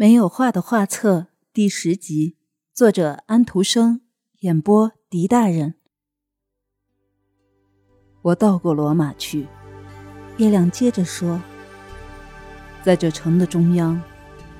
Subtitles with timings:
[0.00, 2.38] 没有画的画册第十集，
[2.72, 4.00] 作者安徒生，
[4.38, 5.74] 演播狄大人。
[8.22, 9.46] 我到过罗马去，
[10.38, 11.38] 月亮接着说，
[12.82, 14.00] 在这城的中央，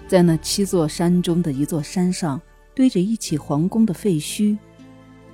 [0.07, 2.39] 在那七座山中的一座山上，
[2.75, 4.59] 堆着一起皇宫的废墟，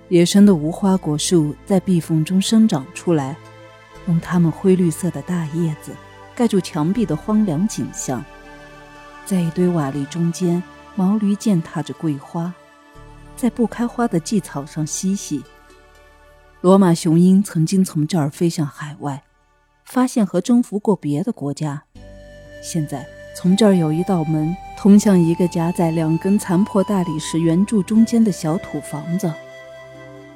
[0.08, 3.36] 野生的无花果树在壁缝中生长出来，
[4.06, 5.90] 用它们灰绿色的大叶子
[6.36, 8.24] 盖住墙壁的荒凉景象。
[9.26, 10.62] 在一堆瓦砾中间，
[10.94, 12.54] 毛驴践踏着桂花，
[13.34, 15.42] 在不开花的荠草上嬉戏。
[16.60, 19.24] 罗马雄鹰曾经从这儿飞向海外，
[19.84, 21.82] 发现和征服过别的国家。
[22.62, 23.04] 现在
[23.36, 29.32] 从这儿有一道门，通向一个夹在两根残破大理石圆柱中间的小土房子。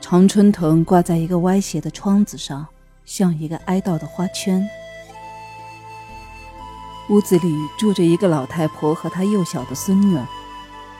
[0.01, 2.67] 常春藤挂在一个歪斜的窗子上，
[3.05, 4.69] 像一个哀悼的花圈。
[7.11, 10.25] 屋子里住着一个老太婆和她幼小的孙女儿，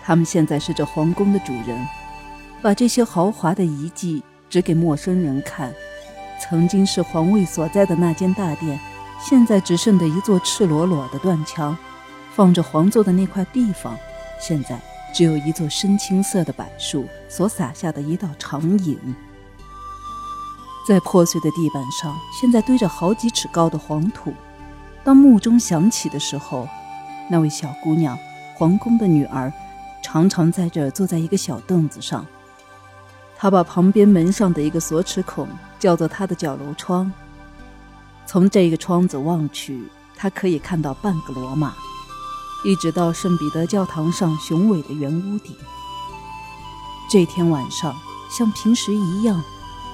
[0.03, 1.87] 他们现在是这皇宫的主人，
[2.61, 5.73] 把这些豪华的遗迹指给陌生人看。
[6.43, 8.81] 曾经是皇位所在的那间大殿，
[9.21, 11.79] 现在只剩的一座赤裸裸的断墙，
[12.35, 13.97] 放着皇座的那块地方，
[14.41, 14.81] 现在
[15.15, 18.99] 只有一座深青色的柏树所洒下的一道长影。
[20.89, 24.33] 在破碎的地板上，现在堆着好几尺高的黄土。
[25.03, 26.69] 当墓钟响起的时候，
[27.31, 28.19] 那位小姑娘，
[28.57, 29.53] 皇宫的女儿，
[30.03, 32.27] 常常在这坐在一个小凳子上。
[33.37, 37.11] 她把旁边门上的一个锁齿孔叫做她的角楼窗。
[38.27, 41.73] 从这个窗子望去，她可以看到半个罗马，
[42.65, 45.57] 一直到圣彼得教堂上雄伟的圆屋顶。
[47.11, 47.97] 这天晚上，
[48.31, 49.43] 像平时一样，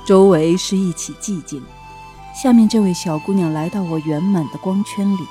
[0.05, 1.63] 周围是一起寂静。
[2.37, 5.27] 下面这位小姑娘来到我圆满的光圈里，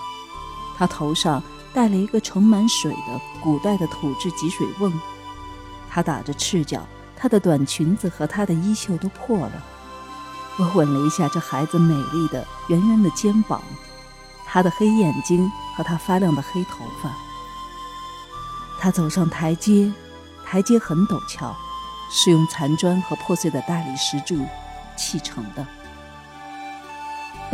[0.76, 4.92] 她头上戴了一个盛满水的古代的土制汲水瓮，
[5.88, 6.84] 她打着赤脚，
[7.16, 9.52] 她的短裙子和她的衣袖都破了。
[10.58, 13.62] 我吻了一下这孩子美丽的圆圆的肩膀，
[14.44, 15.48] 她的黑眼睛
[15.78, 17.12] 和她发亮的黑头发。
[18.80, 19.94] 她走上台阶，
[20.44, 21.56] 台阶很陡峭，
[22.10, 24.44] 是用残砖和破碎的大理石柱
[24.98, 25.64] 砌成的。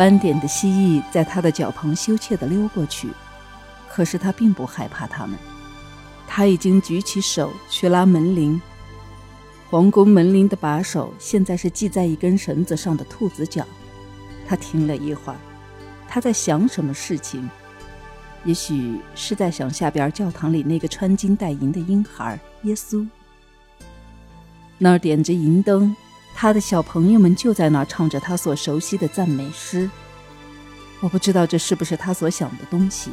[0.02, 3.10] 斑点的蜥蜴在他的脚旁羞怯地溜过去，
[3.88, 5.38] 可是他并不害怕它们。
[6.28, 8.60] 他已经举起手去拉门铃。
[9.70, 13.64] 皇宫门铃的把手现在是系在一根绳子上的兔子脚。
[14.48, 15.38] 他停了一会儿，
[16.08, 17.48] 他在想什么事情？
[18.44, 23.08] 也许是在想下边教堂里那个穿金戴银的婴孩耶稣。
[24.80, 25.96] 那儿点着银灯。
[26.42, 29.88] 他的小朋友们就在那儿唱着他所熟悉的赞美诗。
[31.00, 33.12] 我不知道这是不是他所想的东西。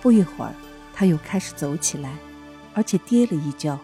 [0.00, 0.54] 不一会儿，
[0.94, 2.14] 他又开始走起来，
[2.72, 3.78] 而且跌了一跤。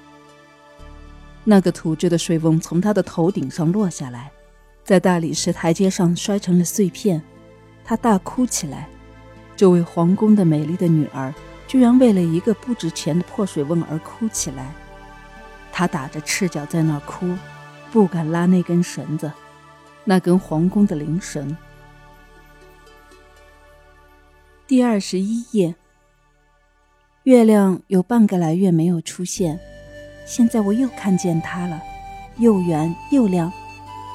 [1.45, 4.33] 那个土制的水瓮从他的头顶上落下来，
[4.85, 7.21] 在大理石台阶上摔成了碎片。
[7.85, 8.89] 他大哭起来。
[9.55, 11.35] 这位皇宫的美丽的女儿，
[11.69, 14.73] 居然为了一个不值钱的破水瓮而哭起来。
[15.71, 17.37] 他打着赤脚在那儿哭。
[17.93, 19.31] 不敢拉那根绳子，
[20.05, 21.57] 那根皇宫的铃绳。
[24.67, 25.75] 第二十一页。
[27.25, 29.61] 月亮有半个来月没有出现，
[30.25, 31.81] 现在我又看见它了，
[32.39, 33.53] 又圆又亮，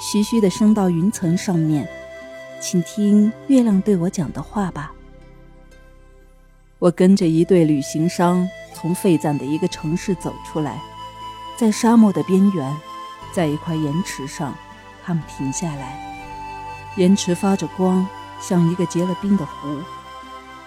[0.01, 1.87] 徐徐的升到云层上面。
[2.59, 4.91] 请听月亮对我讲的话吧。
[6.79, 10.81] 我跟着一对旅行商从废赞的一个城市走出来，
[11.57, 12.75] 在沙漠的边缘。
[13.35, 14.55] 在一块岩池上，
[15.03, 15.99] 他们停下来。
[16.95, 18.07] 岩池发着光，
[18.39, 19.77] 像一个结了冰的湖。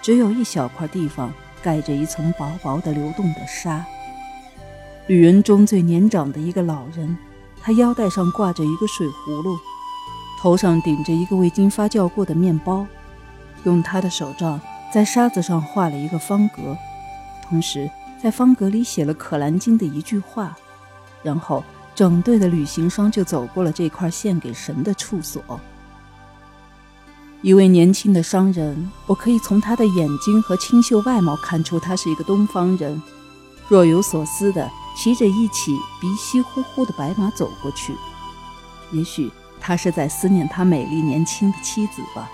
[0.03, 3.83] 只有一小块地方盖着一层薄薄的流动的沙。
[5.07, 7.17] 旅人中最年长的一个老人，
[7.59, 9.57] 他腰带上挂着一个水葫芦，
[10.39, 12.85] 头上顶着一个未经发酵过的面包，
[13.63, 14.61] 用他的手杖
[14.93, 16.77] 在沙子上画了一个方格，
[17.49, 17.89] 同时
[18.21, 20.55] 在方格里写了《可兰经》的一句话，
[21.23, 21.63] 然后。
[21.99, 25.59] 整队的旅行商就走过了这块献给神的处所。
[27.41, 33.01] 一位年轻的商人，我可以从他的眼睛和清秀外貌看出他是一个东方人。
[33.67, 37.93] 若有所思的骑着一匹鼻息呼呼的白马走过去，
[38.93, 39.29] 也许
[39.59, 42.31] 他是在思念他美丽年轻的妻子吧。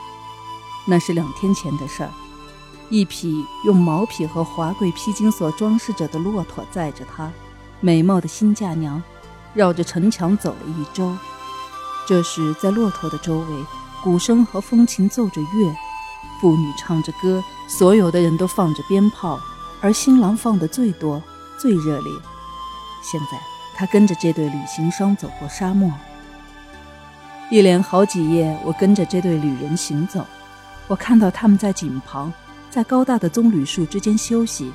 [0.85, 2.11] 那是两天前的事儿。
[2.91, 7.31] 一匹用毛皮和华贵披巾所装饰着的骆驼载着他，
[7.81, 9.01] 美貌的新嫁娘。
[9.55, 11.17] 绕着城墙走了一周，
[12.05, 13.65] 这时在骆驼的周围，
[14.03, 15.75] 鼓声和风琴奏着乐，
[16.39, 19.39] 妇女唱着歌，所有的人都放着鞭炮，
[19.81, 21.23] 而新郎放的最多、
[21.57, 22.11] 最热烈。
[23.01, 23.39] 现在
[23.75, 25.89] 他跟着这对旅行商走过沙漠，
[27.49, 30.25] 一连好几夜，我跟着这对旅人行走。
[30.87, 32.31] 我看到他们在井旁，
[32.69, 34.73] 在高大的棕榈树之间休息。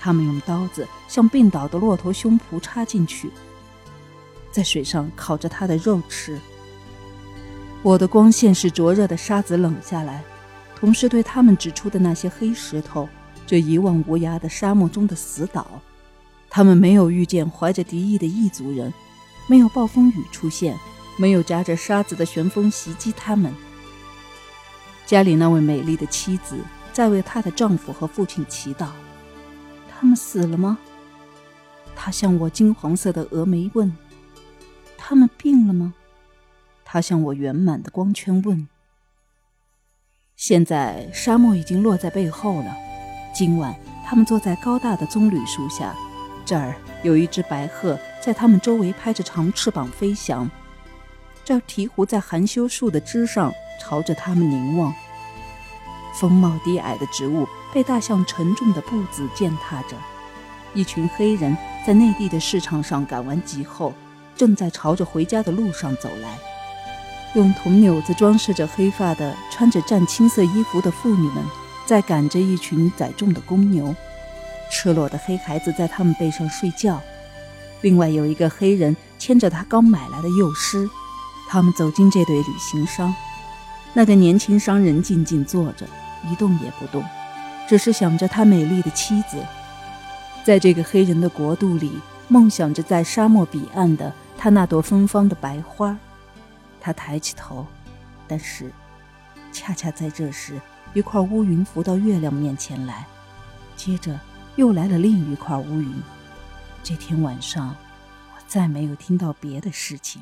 [0.00, 3.32] 他们用刀子向病倒的骆驼胸脯插进去，
[4.58, 6.36] 在水上烤着它的肉吃。
[7.80, 10.24] 我的光线使灼热的沙子冷下来，
[10.74, 13.08] 同时对他们指出的那些黑石头，
[13.46, 15.80] 这一望无涯的沙漠中的死岛。
[16.50, 18.92] 他们没有遇见怀着敌意的异族人，
[19.46, 20.76] 没有暴风雨出现，
[21.16, 23.54] 没有夹着沙子的旋风袭击他们。
[25.06, 26.58] 家里那位美丽的妻子
[26.92, 28.88] 在为她的丈夫和父亲祈祷。
[29.88, 30.76] 他们死了吗？
[31.94, 33.96] 她向我金黄色的峨眉问。
[34.98, 35.94] 他们病了吗？
[36.84, 38.68] 他向我圆满的光圈问。
[40.36, 42.76] 现在沙漠已经落在背后了。
[43.34, 43.74] 今晚
[44.04, 45.94] 他们坐在高大的棕榈树下。
[46.44, 50.50] 这儿有一只白鹤在他们周围拍着长翅膀飞翔，
[51.44, 54.94] 这儿鹈鹕在含羞树的枝上朝着他们凝望。
[56.14, 59.96] 风貌低矮的植物被大象沉重的步子践踏着。
[60.72, 61.54] 一群黑人
[61.86, 63.92] 在内地的市场上赶完集后，
[64.38, 66.38] 正在朝着回家的路上走来。
[67.34, 71.44] 用铜纽子装饰着黑发的、穿着湛青色衣服的妇女们，
[71.84, 73.94] 在赶着一群载重的公牛。
[74.70, 77.00] 赤裸的黑孩子在他们背上睡觉，
[77.82, 80.88] 另外有一个黑人牵着他刚买来的幼狮。
[81.50, 83.14] 他们走进这对旅行商，
[83.94, 85.86] 那个年轻商人静静坐着，
[86.30, 87.02] 一动也不动，
[87.66, 89.38] 只是想着他美丽的妻子，
[90.44, 91.98] 在这个黑人的国度里，
[92.28, 95.94] 梦想着在沙漠彼岸的他那朵芬芳的白花。
[96.80, 97.66] 他抬起头，
[98.26, 98.72] 但是，
[99.52, 100.58] 恰恰在这时，
[100.94, 103.04] 一块乌云浮到月亮面前来，
[103.76, 104.18] 接着。
[104.56, 106.02] 又来了另一块乌云。
[106.82, 107.76] 这天晚上，
[108.34, 110.20] 我再没有听到别的事情。